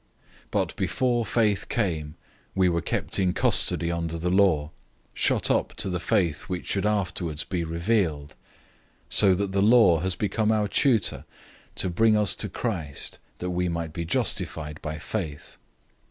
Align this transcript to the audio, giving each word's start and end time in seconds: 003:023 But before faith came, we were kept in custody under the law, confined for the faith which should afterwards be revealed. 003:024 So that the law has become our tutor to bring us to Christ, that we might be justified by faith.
003:023 0.45 0.49
But 0.49 0.75
before 0.77 1.25
faith 1.27 1.69
came, 1.69 2.15
we 2.55 2.67
were 2.69 2.81
kept 2.81 3.19
in 3.19 3.33
custody 3.33 3.91
under 3.91 4.17
the 4.17 4.31
law, 4.31 4.71
confined 5.13 5.73
for 5.79 5.89
the 5.89 5.99
faith 5.99 6.49
which 6.49 6.65
should 6.65 6.87
afterwards 6.87 7.43
be 7.43 7.63
revealed. 7.63 8.31
003:024 9.11 9.15
So 9.15 9.35
that 9.35 9.51
the 9.51 9.61
law 9.61 9.99
has 9.99 10.15
become 10.15 10.51
our 10.51 10.67
tutor 10.67 11.23
to 11.75 11.89
bring 11.91 12.17
us 12.17 12.33
to 12.33 12.49
Christ, 12.49 13.19
that 13.37 13.51
we 13.51 13.69
might 13.69 13.93
be 13.93 14.03
justified 14.03 14.81
by 14.81 14.97
faith. 14.97 15.57